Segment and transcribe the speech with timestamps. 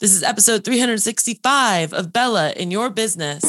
[0.00, 3.42] This is episode 365 of Bella in Your Business.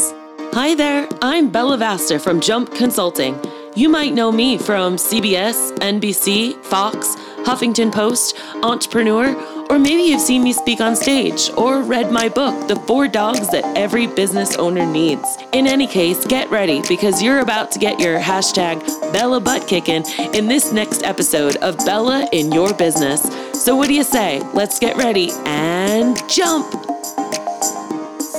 [0.51, 3.39] Hi there, I'm Bella Vasta from Jump Consulting.
[3.75, 7.15] You might know me from CBS, NBC, Fox,
[7.45, 9.35] Huffington Post, Entrepreneur,
[9.69, 13.49] or maybe you've seen me speak on stage or read my book, The Four Dogs
[13.51, 15.37] That Every Business Owner Needs.
[15.53, 18.79] In any case, get ready because you're about to get your hashtag
[19.13, 20.03] Bella butt kicking
[20.33, 23.21] in this next episode of Bella in Your Business.
[23.53, 24.41] So, what do you say?
[24.55, 26.73] Let's get ready and jump.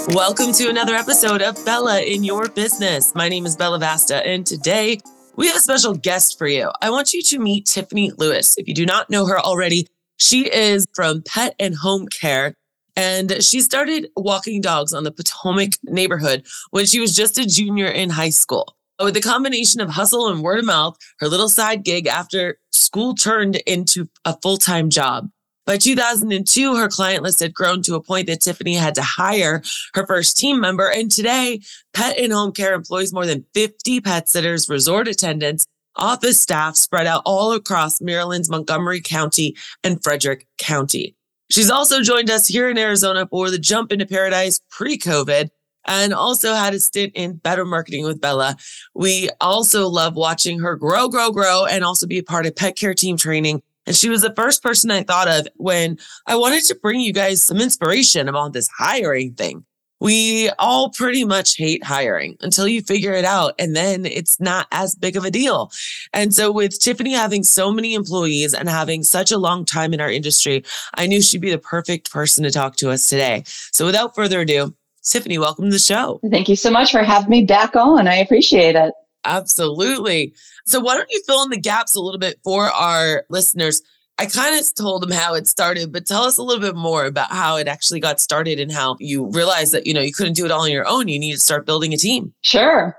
[0.09, 3.15] Welcome to another episode of Bella in Your Business.
[3.15, 4.99] My name is Bella Vasta, and today
[5.37, 6.71] we have a special guest for you.
[6.83, 8.59] I want you to meet Tiffany Lewis.
[8.59, 9.87] If you do not know her already,
[10.21, 12.55] she is from Pet and Home Care.
[12.97, 17.87] And she started walking dogs on the Potomac neighborhood when she was just a junior
[17.87, 18.77] in high school.
[19.03, 23.15] With a combination of hustle and word of mouth, her little side gig after school
[23.15, 25.31] turned into a full time job.
[25.67, 29.63] By 2002, her client list had grown to a point that Tiffany had to hire
[29.95, 30.91] her first team member.
[30.91, 31.61] And today,
[31.95, 35.65] Pet and Home Care employs more than 50 pet sitters, resort attendants,
[35.97, 41.15] office staff spread out all across Maryland's Montgomery County and Frederick County.
[41.51, 45.51] She's also joined us here in Arizona for the jump into paradise pre COVID
[45.87, 48.57] and also had a stint in better marketing with Bella.
[48.95, 52.77] We also love watching her grow, grow, grow, and also be a part of pet
[52.77, 53.63] care team training.
[53.87, 57.13] And she was the first person I thought of when I wanted to bring you
[57.13, 59.65] guys some inspiration about this hiring thing.
[60.01, 63.55] We all pretty much hate hiring until you figure it out.
[63.59, 65.71] And then it's not as big of a deal.
[66.13, 70.01] And so, with Tiffany having so many employees and having such a long time in
[70.01, 73.45] our industry, I knew she'd be the perfect person to talk to us today.
[73.47, 76.21] So, without further ado, Tiffany, welcome to the show.
[76.31, 78.09] Thank you so much for having me back on.
[78.09, 78.93] I appreciate it.
[79.25, 80.35] Absolutely.
[80.67, 83.83] So, why don't you fill in the gaps a little bit for our listeners?
[84.21, 87.07] I kind of told them how it started, but tell us a little bit more
[87.07, 90.35] about how it actually got started and how you realized that, you know, you couldn't
[90.35, 91.09] do it all on your own.
[91.09, 92.35] You needed to start building a team.
[92.43, 92.95] Sure.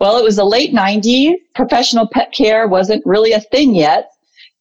[0.00, 1.34] Well, it was the late 90s.
[1.54, 4.10] Professional pet care wasn't really a thing yet.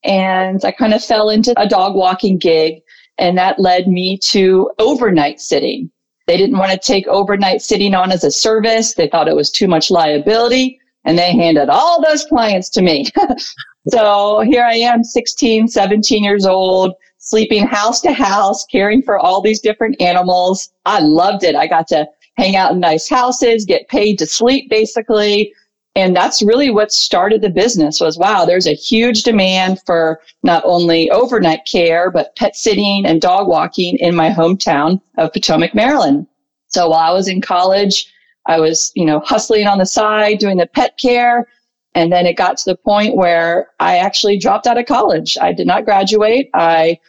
[0.04, 2.84] And I kind of fell into a dog walking gig,
[3.18, 5.90] and that led me to overnight sitting.
[6.28, 8.94] They didn't want to take overnight sitting on as a service.
[8.94, 13.08] They thought it was too much liability and they handed all those clients to me.
[13.90, 19.42] so here I am, 16, 17 years old, sleeping house to house, caring for all
[19.42, 20.72] these different animals.
[20.86, 21.56] I loved it.
[21.56, 22.08] I got to
[22.38, 25.54] hang out in nice houses, get paid to sleep basically.
[25.96, 30.64] And that's really what started the business was wow, there's a huge demand for not
[30.66, 36.26] only overnight care, but pet sitting and dog walking in my hometown of Potomac, Maryland.
[36.68, 38.12] So while I was in college,
[38.48, 41.48] I was, you know, hustling on the side, doing the pet care.
[41.96, 45.38] And then it got to the point where I actually dropped out of college.
[45.40, 46.50] I did not graduate.
[46.54, 47.00] I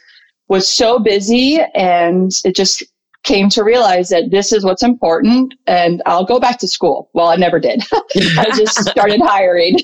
[0.48, 2.82] was so busy and it just
[3.22, 7.08] came to realize that this is what's important and I'll go back to school.
[7.14, 7.82] Well, I never did.
[7.92, 9.78] I just started hiring.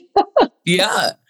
[0.65, 1.13] yeah.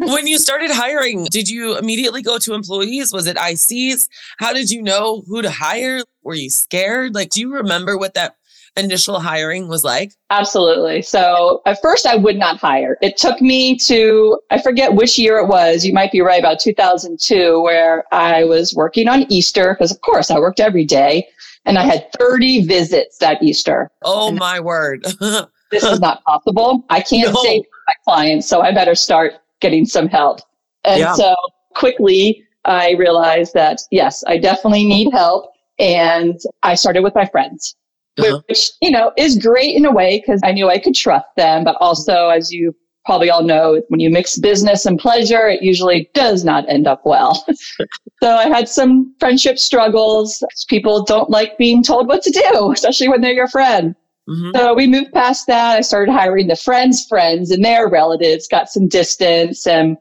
[0.00, 3.12] When you started hiring, did you immediately go to employees?
[3.12, 4.08] Was it ICs?
[4.38, 6.04] How did you know who to hire?
[6.22, 7.16] Were you scared?
[7.16, 8.36] Like, do you remember what that
[8.78, 10.12] initial hiring was like?
[10.30, 11.02] Absolutely.
[11.02, 12.96] So at first I would not hire.
[13.02, 15.84] It took me to, I forget which year it was.
[15.84, 20.30] You might be right about 2002 where I was working on Easter because of course
[20.30, 21.26] I worked every day
[21.64, 23.90] and I had 30 visits that Easter.
[24.02, 25.04] Oh and my word.
[25.70, 26.84] this is not possible.
[26.90, 27.42] I can't no.
[27.42, 28.48] save my clients.
[28.48, 30.40] So I better start getting some help.
[30.84, 31.14] And yeah.
[31.14, 31.34] so
[31.74, 35.52] quickly I realized that yes, I definitely need help.
[35.78, 37.76] And I started with my friends
[38.18, 38.40] uh-huh.
[38.48, 41.64] which, you know, is great in a way because I knew I could trust them.
[41.64, 42.74] But also, as you
[43.04, 47.02] probably all know, when you mix business and pleasure, it usually does not end up
[47.06, 47.46] well.
[48.22, 50.44] so I had some friendship struggles.
[50.68, 53.94] People don't like being told what to do, especially when they're your friend.
[54.28, 54.50] Mm-hmm.
[54.54, 55.78] So we moved past that.
[55.78, 59.66] I started hiring the friends' friends and their relatives, got some distance.
[59.66, 59.96] And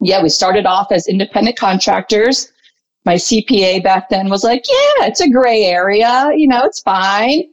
[0.00, 2.52] yeah, we started off as independent contractors
[3.04, 6.30] my CPA back then was like, yeah, it's a gray area.
[6.34, 7.44] You know, it's fine.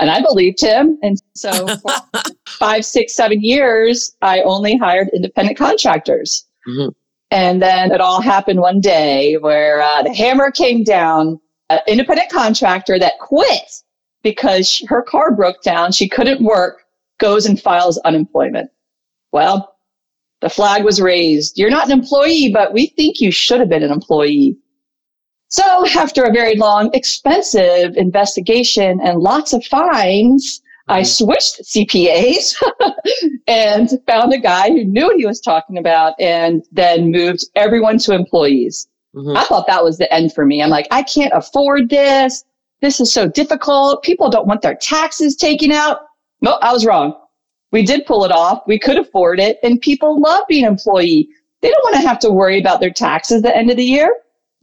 [0.00, 0.98] And I believed him.
[1.02, 1.92] And so for
[2.48, 6.46] five, six, seven years, I only hired independent contractors.
[6.68, 6.90] Mm-hmm.
[7.30, 11.40] And then it all happened one day where uh, the hammer came down.
[11.70, 13.82] An independent contractor that quit
[14.22, 15.92] because her car broke down.
[15.92, 16.84] She couldn't work,
[17.18, 18.70] goes and files unemployment.
[19.32, 19.76] Well,
[20.40, 21.58] the flag was raised.
[21.58, 24.56] You're not an employee, but we think you should have been an employee.
[25.48, 31.06] So after a very long, expensive investigation and lots of fines, I mm-hmm.
[31.06, 32.54] switched CPAs
[33.46, 37.98] and found a guy who knew what he was talking about and then moved everyone
[37.98, 38.88] to employees.
[39.14, 39.36] Mm-hmm.
[39.36, 40.62] I thought that was the end for me.
[40.62, 42.44] I'm like, I can't afford this.
[42.80, 44.02] this is so difficult.
[44.02, 46.00] People don't want their taxes taken out.
[46.40, 47.18] No, I was wrong.
[47.72, 48.62] We did pull it off.
[48.66, 51.28] We could afford it and people love being employee.
[51.60, 53.84] They don't want to have to worry about their taxes at the end of the
[53.84, 54.14] year.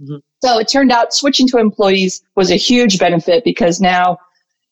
[0.02, 0.18] Mm-hmm.
[0.42, 4.18] So it turned out switching to employees was a huge benefit because now,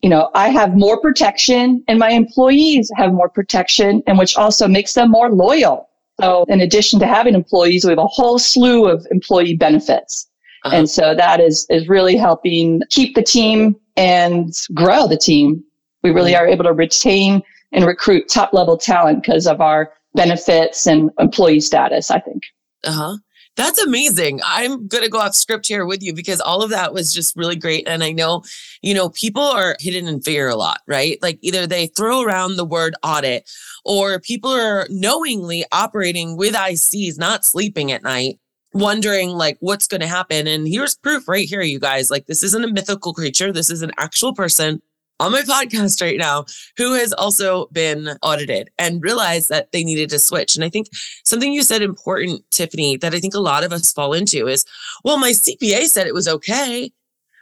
[0.01, 4.67] you know, I have more protection and my employees have more protection and which also
[4.67, 5.89] makes them more loyal.
[6.21, 10.29] So in addition to having employees, we have a whole slew of employee benefits.
[10.63, 10.75] Uh-huh.
[10.75, 15.63] And so that is, is really helping keep the team and grow the team.
[16.03, 16.43] We really mm-hmm.
[16.43, 21.59] are able to retain and recruit top level talent because of our benefits and employee
[21.59, 22.43] status, I think.
[22.83, 23.17] Uh huh.
[23.55, 24.41] That's amazing.
[24.43, 27.35] I'm going to go off script here with you because all of that was just
[27.35, 27.87] really great.
[27.87, 28.43] And I know,
[28.81, 31.19] you know, people are hidden in fear a lot, right?
[31.21, 33.47] Like either they throw around the word audit
[33.85, 38.39] or people are knowingly operating with ICs, not sleeping at night
[38.73, 40.47] wondering like what's going to happen.
[40.47, 42.09] And here's proof right here, you guys.
[42.09, 43.51] Like this isn't a mythical creature.
[43.51, 44.81] This is an actual person
[45.23, 46.45] on my podcast right now
[46.77, 50.55] who has also been audited and realized that they needed to switch.
[50.55, 50.87] And I think
[51.23, 54.65] something you said important, Tiffany, that I think a lot of us fall into is,
[55.03, 56.91] well, my CPA said it was okay.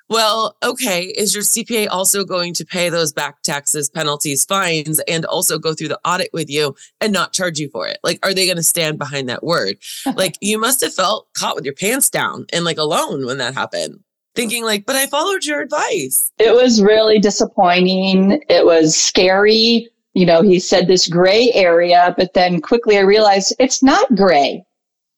[0.10, 5.24] Well, okay, is your CPA also going to pay those back taxes, penalties, fines, and
[5.25, 7.98] also go through the audit with you and not charge you for it?
[8.04, 9.78] Like, are they going to stand behind that word?
[10.16, 13.54] like, you must have felt caught with your pants down and like alone when that
[13.54, 14.01] happened,
[14.36, 16.31] thinking, like, but I followed your advice.
[16.38, 18.42] It was really disappointing.
[18.50, 19.89] It was scary.
[20.13, 24.63] You know, he said this gray area, but then quickly I realized it's not gray.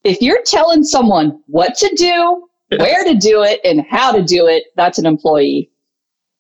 [0.04, 4.48] If you're telling someone what to do, where to do it and how to do
[4.48, 5.72] it, that's an employee.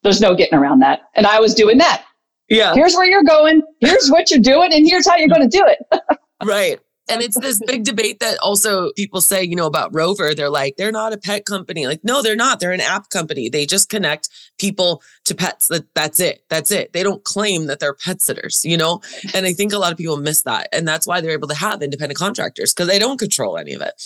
[0.03, 1.01] There's no getting around that.
[1.15, 2.03] And I was doing that.
[2.49, 2.73] Yeah.
[2.73, 3.61] Here's where you're going.
[3.79, 4.73] Here's what you're doing.
[4.73, 6.01] And here's how you're going to do it.
[6.43, 6.79] right.
[7.09, 10.33] And it's this big debate that also people say, you know, about Rover.
[10.33, 11.85] They're like, they're not a pet company.
[11.85, 12.59] Like, no, they're not.
[12.59, 13.49] They're an app company.
[13.49, 15.67] They just connect people to pets.
[15.67, 16.45] That that's it.
[16.49, 16.93] That's it.
[16.93, 19.01] They don't claim that they're pet sitters, you know?
[19.33, 20.69] And I think a lot of people miss that.
[20.71, 23.81] And that's why they're able to have independent contractors because they don't control any of
[23.81, 24.01] it.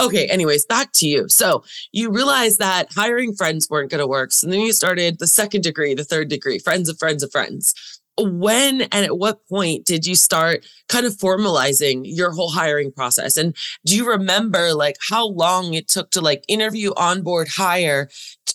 [0.00, 1.28] Okay, anyways, back to you.
[1.28, 4.32] So you realized that hiring friends weren't going to work.
[4.32, 7.99] So then you started the second degree, the third degree, friends of friends of friends.
[8.24, 13.36] When and at what point did you start kind of formalizing your whole hiring process?
[13.36, 18.08] And do you remember like how long it took to like interview, onboard, hire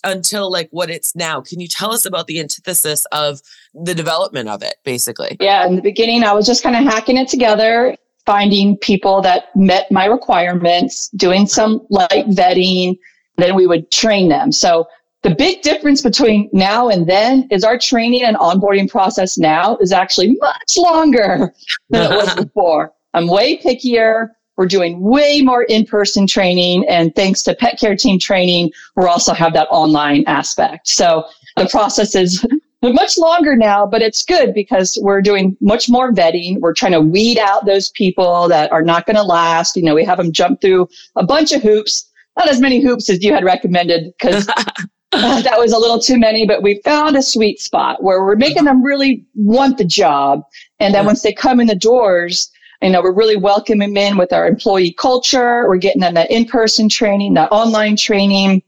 [0.04, 1.40] until like what it's now?
[1.40, 3.40] Can you tell us about the antithesis of
[3.74, 5.36] the development of it, basically?
[5.40, 7.96] Yeah, in the beginning, I was just kind of hacking it together
[8.26, 12.98] finding people that met my requirements, doing some light vetting,
[13.36, 14.52] then we would train them.
[14.52, 14.86] So
[15.26, 19.90] the big difference between now and then is our training and onboarding process now is
[19.92, 21.52] actually much longer
[21.90, 22.92] than it was before.
[23.12, 24.28] I'm way pickier.
[24.56, 26.86] We're doing way more in-person training.
[26.88, 30.86] And thanks to pet care team training, we also have that online aspect.
[30.86, 31.24] So
[31.56, 32.46] the process is
[32.82, 36.60] much longer now, but it's good because we're doing much more vetting.
[36.60, 39.74] We're trying to weed out those people that are not going to last.
[39.74, 42.08] You know, we have them jump through a bunch of hoops,
[42.38, 44.48] not as many hoops as you had recommended because
[45.12, 48.36] Uh, that was a little too many, but we found a sweet spot where we're
[48.36, 50.42] making them really want the job.
[50.80, 52.50] And then once they come in the doors,
[52.82, 55.66] you know, we're really welcoming them in with our employee culture.
[55.68, 58.62] We're getting them that in-person training, that online training.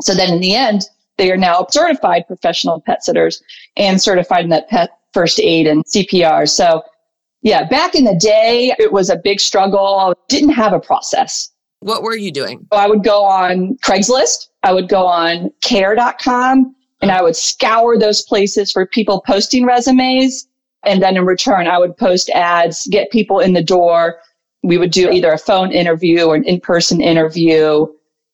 [0.00, 0.82] So then in the end,
[1.16, 3.42] they are now certified professional pet sitters
[3.76, 6.48] and certified in that pet first aid and CPR.
[6.48, 6.82] So
[7.42, 10.14] yeah, back in the day, it was a big struggle.
[10.28, 11.50] Didn't have a process.
[11.80, 12.66] What were you doing?
[12.72, 14.48] I would go on Craigslist.
[14.64, 20.48] I would go on care.com and I would scour those places for people posting resumes.
[20.84, 24.18] And then in return, I would post ads, get people in the door.
[24.62, 27.86] We would do either a phone interview or an in-person interview.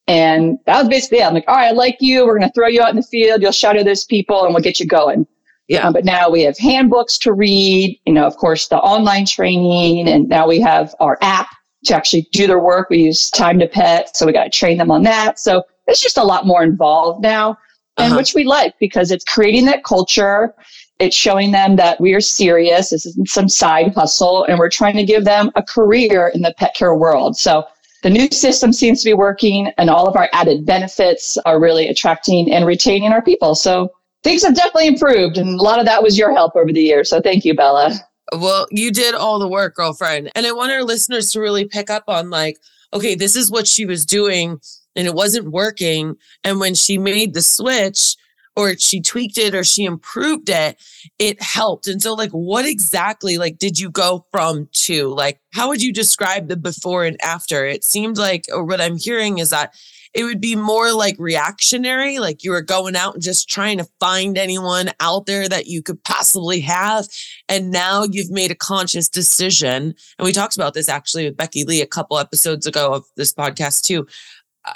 [0.06, 1.24] And that was basically it.
[1.24, 2.24] I'm like, all right, I like you.
[2.24, 3.42] We're going to throw you out in the field.
[3.42, 5.26] You'll shadow those people and we'll get you going.
[5.66, 5.86] Yeah.
[5.86, 10.08] Um, but now we have handbooks to read, you know, of course, the online training.
[10.08, 11.48] And now we have our app
[11.84, 12.90] to actually do their work.
[12.90, 14.16] We use time to pet.
[14.16, 15.38] So we got to train them on that.
[15.38, 17.58] So it's just a lot more involved now
[17.96, 18.16] and uh-huh.
[18.16, 20.54] which we like because it's creating that culture.
[20.98, 22.90] It's showing them that we are serious.
[22.90, 26.54] This isn't some side hustle and we're trying to give them a career in the
[26.58, 27.36] pet care world.
[27.36, 27.64] So
[28.02, 31.88] the new system seems to be working and all of our added benefits are really
[31.88, 33.54] attracting and retaining our people.
[33.54, 33.90] So
[34.22, 35.38] things have definitely improved.
[35.38, 37.10] And a lot of that was your help over the years.
[37.10, 37.98] So thank you, Bella.
[38.32, 40.30] Well, you did all the work, girlfriend.
[40.34, 42.58] And I want our listeners to really pick up on like,
[42.92, 44.60] okay, this is what she was doing
[44.96, 46.16] and it wasn't working.
[46.44, 48.16] And when she made the switch,
[48.56, 50.76] or she tweaked it or she improved it,
[51.18, 51.86] it helped.
[51.86, 55.08] And so, like, what exactly, like, did you go from to?
[55.08, 57.64] Like, how would you describe the before and after?
[57.64, 59.74] It seemed like, or what I'm hearing is that
[60.12, 63.86] it would be more like reactionary, like you were going out and just trying to
[64.00, 67.06] find anyone out there that you could possibly have.
[67.48, 69.94] And now you've made a conscious decision.
[70.18, 73.32] And we talked about this actually with Becky Lee a couple episodes ago of this
[73.32, 74.06] podcast too.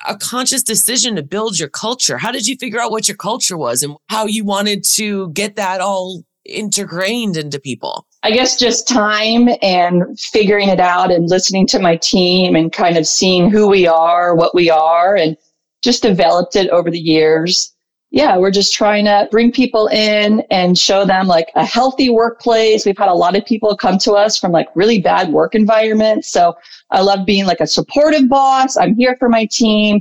[0.07, 2.17] A conscious decision to build your culture.
[2.17, 5.57] How did you figure out what your culture was and how you wanted to get
[5.57, 8.07] that all integrated into people?
[8.23, 12.97] I guess just time and figuring it out and listening to my team and kind
[12.97, 15.37] of seeing who we are, what we are, and
[15.83, 17.74] just developed it over the years.
[18.15, 22.87] Yeah, we're just trying to bring people in and show them like a healthy workplace.
[22.87, 26.29] We've had a lot of people come to us from like really bad work environments.
[26.29, 26.57] So
[26.93, 28.77] I love being like a supportive boss.
[28.77, 30.01] I'm here for my team.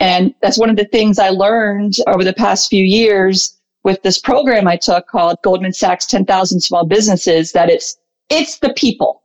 [0.00, 4.18] And that's one of the things I learned over the past few years with this
[4.18, 7.96] program I took called Goldman Sachs 10,000 Small Businesses that it's,
[8.28, 9.22] it's the people.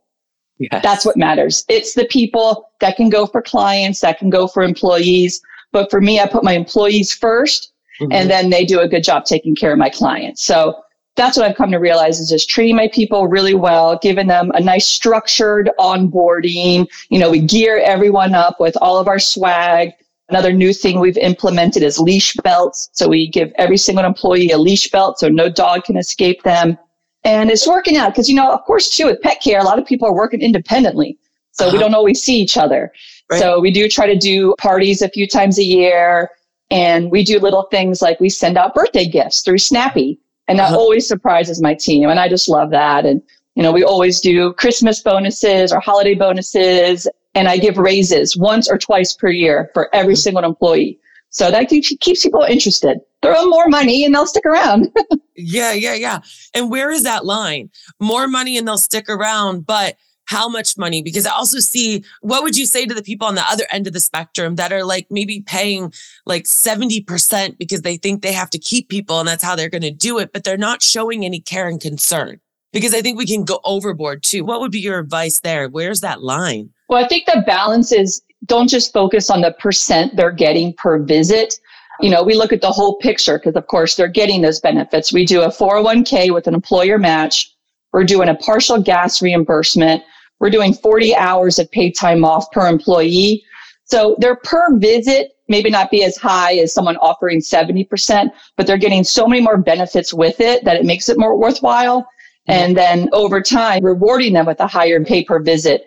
[0.56, 0.82] Yes.
[0.82, 1.66] That's what matters.
[1.68, 5.42] It's the people that can go for clients, that can go for employees.
[5.70, 8.12] But for me, I put my employees 1st mm-hmm.
[8.12, 10.42] and then they do a good job taking care of my clients.
[10.42, 10.82] So
[11.16, 14.50] that's what I've come to realize is just treating my people really well, giving them
[14.54, 16.88] a nice structured onboarding.
[17.10, 19.92] You know, we gear everyone up with all of our swag.
[20.30, 22.88] Another new thing we've implemented is leash belts.
[22.92, 26.78] So we give every single employee a leash belt so no dog can escape them.
[27.24, 29.78] And it's working out because, you know, of course, too, with pet care, a lot
[29.78, 31.18] of people are working independently.
[31.52, 31.76] So uh-huh.
[31.76, 32.90] we don't always see each other.
[33.30, 33.38] Right.
[33.38, 36.30] So we do try to do parties a few times a year.
[36.72, 40.18] And we do little things like we send out birthday gifts through Snappy.
[40.48, 40.78] And that uh-huh.
[40.78, 42.08] always surprises my team.
[42.08, 43.04] And I just love that.
[43.04, 43.22] And,
[43.54, 48.70] you know, we always do Christmas bonuses or holiday bonuses and I give raises once
[48.70, 50.20] or twice per year for every mm-hmm.
[50.20, 50.98] single employee.
[51.28, 52.98] So that keeps, keeps people interested.
[53.22, 54.90] Throw them more money and they'll stick around.
[55.36, 56.20] yeah, yeah, yeah.
[56.54, 57.70] And where is that line?
[58.00, 59.96] More money and they'll stick around, but
[60.32, 61.02] how much money?
[61.02, 63.86] Because I also see what would you say to the people on the other end
[63.86, 65.92] of the spectrum that are like maybe paying
[66.24, 69.82] like 70% because they think they have to keep people and that's how they're going
[69.82, 72.40] to do it, but they're not showing any care and concern
[72.72, 74.42] because I think we can go overboard too.
[74.42, 75.68] What would be your advice there?
[75.68, 76.70] Where's that line?
[76.88, 80.98] Well, I think the balance is don't just focus on the percent they're getting per
[80.98, 81.54] visit.
[82.00, 85.12] You know, we look at the whole picture because, of course, they're getting those benefits.
[85.12, 87.54] We do a 401k with an employer match.
[87.92, 90.02] We're doing a partial gas reimbursement.
[90.42, 93.44] We're doing 40 hours of paid time off per employee.
[93.84, 98.76] So their per visit maybe not be as high as someone offering 70%, but they're
[98.76, 102.00] getting so many more benefits with it that it makes it more worthwhile.
[102.00, 102.52] Mm-hmm.
[102.52, 105.84] And then over time, rewarding them with a higher pay per visit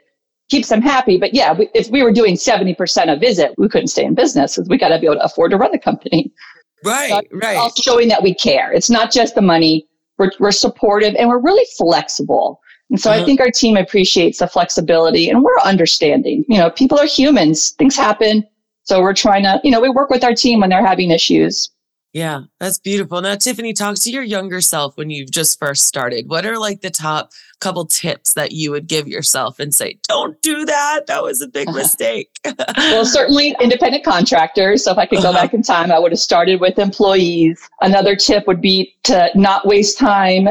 [0.49, 1.17] keeps them happy.
[1.17, 4.55] But yeah, we, if we were doing 70% a visit, we couldn't stay in business
[4.55, 6.31] because we got to be able to afford to run the company.
[6.85, 7.57] Right, so right.
[7.57, 8.71] Also showing that we care.
[8.71, 9.85] It's not just the money.
[10.17, 12.61] We're, we're supportive and we're really flexible.
[12.89, 13.21] And so uh-huh.
[13.21, 16.45] I think our team appreciates the flexibility and we're understanding.
[16.47, 18.45] You know, people are humans, things happen.
[18.83, 21.71] So we're trying to, you know, we work with our team when they're having issues.
[22.15, 23.19] Yeah, that's beautiful.
[23.19, 26.29] Now, Tiffany, talk to your younger self when you've just first started.
[26.29, 30.41] What are like the top couple tips that you would give yourself and say, don't
[30.41, 31.07] do that?
[31.07, 32.29] That was a big mistake.
[32.77, 34.85] well, certainly independent contractors.
[34.85, 35.41] So if I could go uh-huh.
[35.41, 37.59] back in time, I would have started with employees.
[37.81, 40.47] Another tip would be to not waste time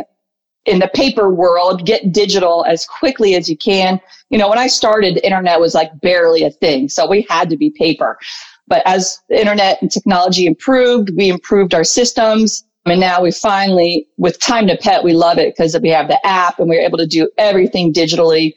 [0.67, 4.01] in the paper world, get digital as quickly as you can.
[4.31, 6.89] You know, when I started, the internet was like barely a thing.
[6.89, 8.19] So we had to be paper.
[8.67, 12.65] But as the internet and technology improved, we improved our systems.
[12.87, 16.25] And now we finally, with Time to Pet, we love it because we have the
[16.27, 18.55] app and we're able to do everything digitally.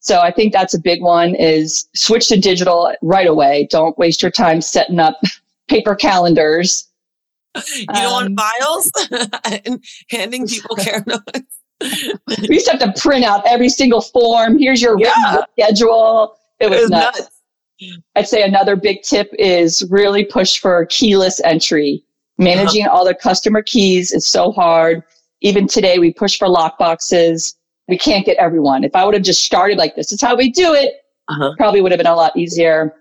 [0.00, 3.68] So I think that's a big one is switch to digital right away.
[3.70, 5.20] Don't waste your time setting up
[5.68, 6.89] paper calendars.
[7.76, 8.92] You don't um, want files
[9.64, 11.40] and handing people care notes.
[12.48, 14.58] we used to have to print out every single form.
[14.58, 15.42] Here's your yeah.
[15.52, 16.36] schedule.
[16.60, 17.20] It was, it was nuts.
[17.20, 18.00] nuts.
[18.14, 22.04] I'd say another big tip is really push for keyless entry.
[22.38, 22.96] Managing uh-huh.
[22.96, 25.02] all the customer keys is so hard.
[25.42, 27.56] Even today, we push for lock boxes.
[27.88, 28.84] We can't get everyone.
[28.84, 30.94] If I would have just started like this, is how we do it,
[31.28, 31.54] uh-huh.
[31.56, 32.94] probably would have been a lot easier.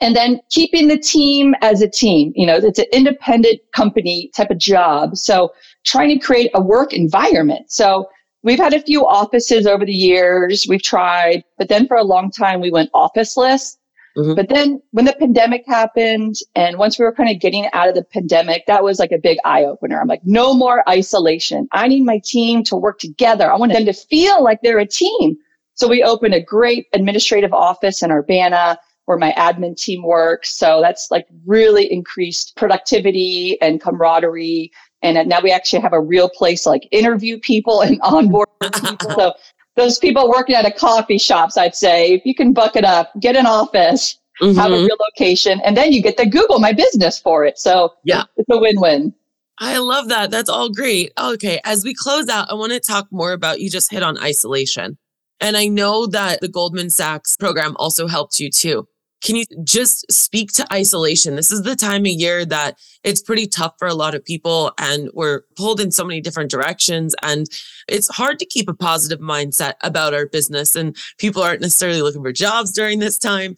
[0.00, 2.32] And then keeping the team as a team.
[2.36, 5.16] You know, it's an independent company type of job.
[5.16, 5.52] So
[5.84, 7.70] trying to create a work environment.
[7.70, 8.08] So
[8.42, 10.66] we've had a few offices over the years.
[10.68, 13.78] We've tried, but then for a long time we went officeless.
[14.16, 14.34] Mm-hmm.
[14.34, 17.94] But then when the pandemic happened and once we were kind of getting out of
[17.94, 20.00] the pandemic, that was like a big eye opener.
[20.00, 21.68] I'm like, no more isolation.
[21.72, 23.50] I need my team to work together.
[23.50, 25.36] I want them to feel like they're a team.
[25.74, 30.54] So we opened a great administrative office in Urbana where my admin team works.
[30.54, 34.70] So that's like really increased productivity and camaraderie.
[35.02, 39.10] And now we actually have a real place to like interview people and onboard people.
[39.16, 39.32] So
[39.76, 43.12] those people working at a coffee shops, I'd say, if you can buck it up,
[43.20, 44.18] get an office.
[44.40, 44.58] mm-hmm.
[44.58, 44.84] have a mm-hmm.
[44.84, 47.58] real location, and then you get to Google my business for it.
[47.58, 49.14] So yeah, it's a win-win.
[49.58, 50.30] I love that.
[50.30, 51.12] That's all great.
[51.18, 51.60] Okay.
[51.64, 54.98] As we close out, I want to talk more about you just hit on isolation.
[55.40, 58.86] And I know that the Goldman Sachs program also helped you too.
[59.22, 61.36] Can you just speak to isolation?
[61.36, 64.72] This is the time of year that it's pretty tough for a lot of people
[64.78, 67.14] and we're pulled in so many different directions.
[67.22, 67.46] And
[67.88, 70.76] it's hard to keep a positive mindset about our business.
[70.76, 73.56] And people aren't necessarily looking for jobs during this time.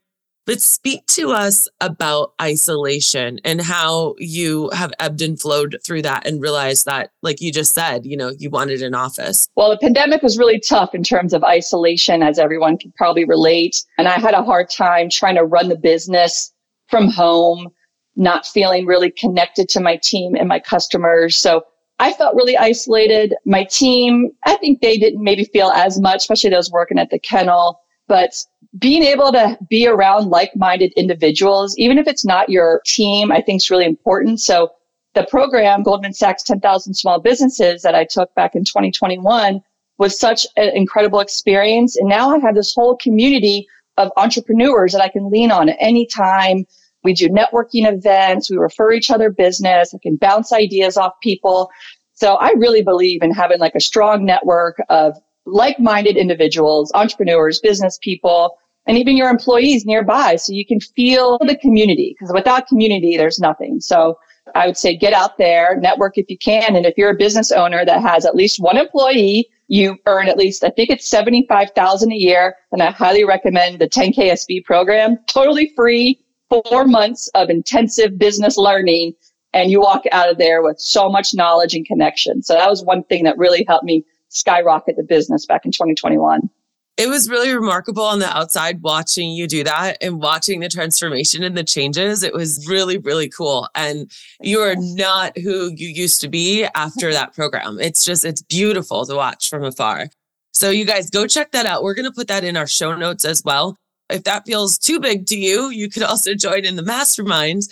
[0.48, 6.26] But speak to us about isolation and how you have ebbed and flowed through that
[6.26, 9.46] and realized that, like you just said, you know, you wanted an office.
[9.56, 13.84] Well, the pandemic was really tough in terms of isolation, as everyone can probably relate.
[13.98, 16.50] And I had a hard time trying to run the business
[16.86, 17.68] from home,
[18.16, 21.36] not feeling really connected to my team and my customers.
[21.36, 21.62] So
[21.98, 23.34] I felt really isolated.
[23.44, 27.18] My team, I think they didn't maybe feel as much, especially those working at the
[27.18, 27.82] kennel.
[28.08, 28.34] But
[28.78, 33.62] being able to be around like-minded individuals, even if it's not your team, I think
[33.62, 34.40] is really important.
[34.40, 34.70] So
[35.14, 39.62] the program, Goldman Sachs 10,000 Small Businesses that I took back in 2021
[39.98, 41.96] was such an incredible experience.
[41.96, 45.76] And now I have this whole community of entrepreneurs that I can lean on at
[45.80, 46.66] any time.
[47.02, 48.50] We do networking events.
[48.50, 49.94] We refer each other business.
[49.94, 51.70] I can bounce ideas off people.
[52.14, 55.16] So I really believe in having like a strong network of
[55.52, 61.56] like-minded individuals, entrepreneurs, business people, and even your employees nearby so you can feel the
[61.56, 63.80] community because without community there's nothing.
[63.80, 64.18] So
[64.54, 67.52] I would say get out there, network if you can and if you're a business
[67.52, 72.10] owner that has at least one employee, you earn at least I think it's 75,000
[72.10, 78.18] a year and I highly recommend the 10KSB program, totally free, 4 months of intensive
[78.18, 79.12] business learning
[79.52, 82.42] and you walk out of there with so much knowledge and connection.
[82.42, 86.50] So that was one thing that really helped me skyrocket the business back in 2021
[86.98, 91.44] it was really remarkable on the outside watching you do that and watching the transformation
[91.44, 92.24] and the changes.
[92.24, 93.68] It was really, really cool.
[93.76, 97.78] And you are not who you used to be after that program.
[97.88, 100.08] It's just, it's beautiful to watch from afar.
[100.52, 101.84] So, you guys go check that out.
[101.84, 103.78] We're going to put that in our show notes as well.
[104.10, 107.62] If that feels too big to you, you could also join in the mastermind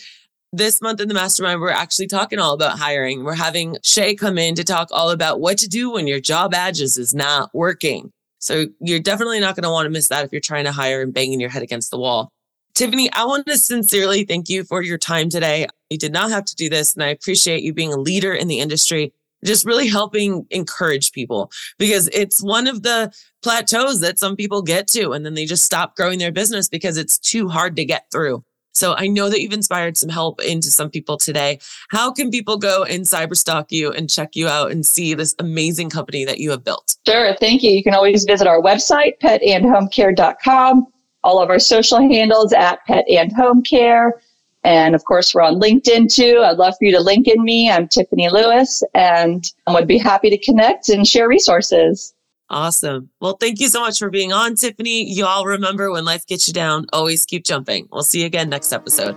[0.52, 3.24] this month in the mastermind, we're actually talking all about hiring.
[3.24, 6.52] We're having Shay come in to talk all about what to do when your job
[6.52, 8.12] badges is not working.
[8.38, 11.02] So you're definitely not going to want to miss that if you're trying to hire
[11.02, 12.30] and banging your head against the wall.
[12.74, 15.66] Tiffany, I want to sincerely thank you for your time today.
[15.88, 18.48] You did not have to do this, and I appreciate you being a leader in
[18.48, 23.10] the industry, just really helping encourage people because it's one of the
[23.42, 26.98] plateaus that some people get to, and then they just stop growing their business because
[26.98, 28.44] it's too hard to get through.
[28.76, 31.58] So I know that you've inspired some help into some people today.
[31.88, 35.88] How can people go and cyberstalk you and check you out and see this amazing
[35.88, 36.96] company that you have built?
[37.06, 37.34] Sure.
[37.40, 37.70] Thank you.
[37.70, 40.86] You can always visit our website, petandhomecare.com.
[41.24, 44.20] All of our social handles at pet and home care.
[44.62, 46.42] And of course, we're on LinkedIn too.
[46.44, 47.70] I'd love for you to link in me.
[47.70, 52.12] I'm Tiffany Lewis and I would be happy to connect and share resources.
[52.48, 53.10] Awesome.
[53.20, 55.04] Well, thank you so much for being on, Tiffany.
[55.04, 57.88] You all remember when life gets you down, always keep jumping.
[57.90, 59.16] We'll see you again next episode.